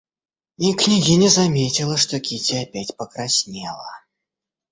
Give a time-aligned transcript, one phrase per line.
[0.57, 4.01] И княгиня заметила, что Кити опять покраснела.